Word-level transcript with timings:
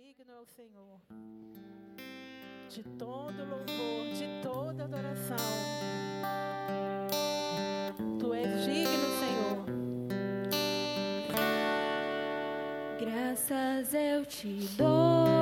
digno 0.00 0.32
é 0.32 0.40
o 0.40 0.46
Senhor. 0.46 1.00
De 2.68 2.82
todo 2.96 3.44
louvor, 3.44 4.06
de 4.14 4.28
toda 4.42 4.84
adoração. 4.84 5.36
Tu 8.20 8.34
és 8.34 8.64
digno, 8.64 9.08
Senhor. 9.18 9.66
Graças 13.00 13.94
eu 13.94 14.24
te 14.24 14.68
dou. 14.76 15.37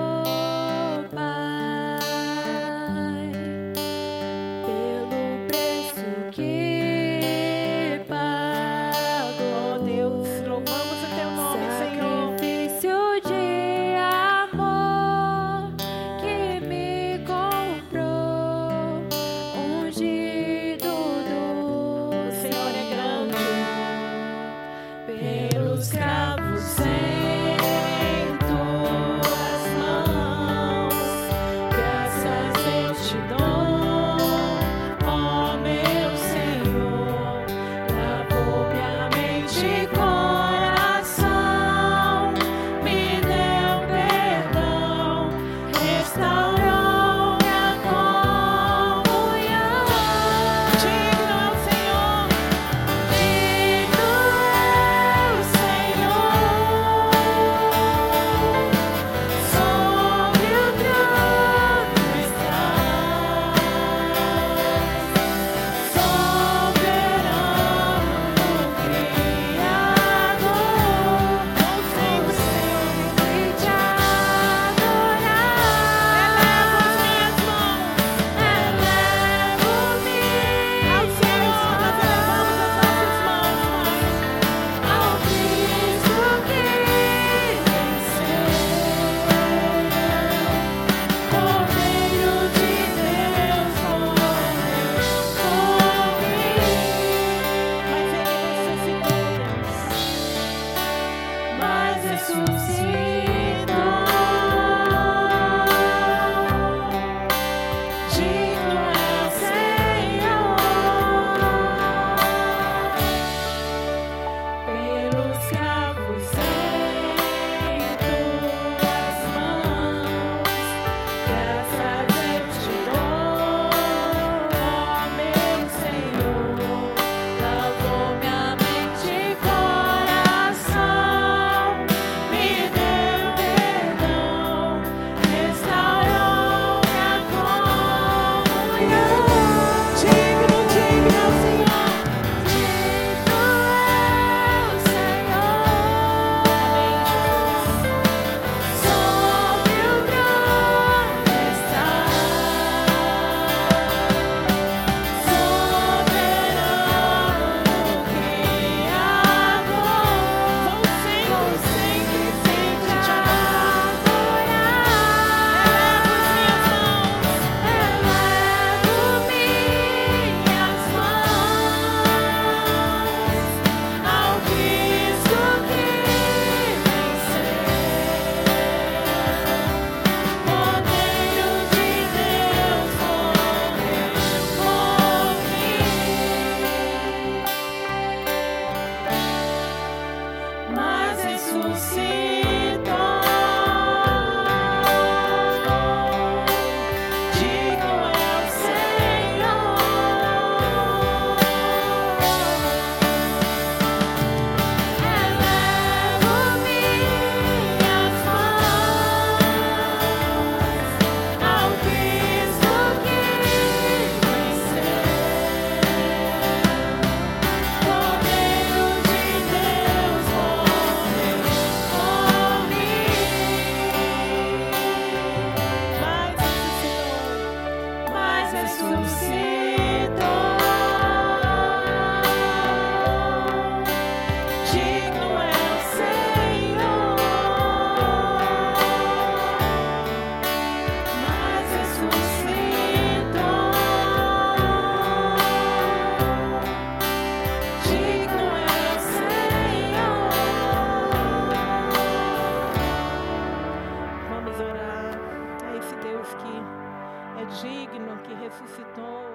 Deus 256.06 256.28
que 256.34 257.40
é 257.40 257.44
digno, 257.60 258.22
que 258.22 258.32
ressuscitou, 258.34 259.26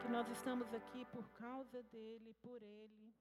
que 0.00 0.08
nós 0.12 0.28
estamos 0.28 0.72
aqui 0.74 1.06
por 1.06 1.24
causa 1.30 1.82
dele, 1.84 2.34
por 2.42 2.62
ele. 2.62 3.14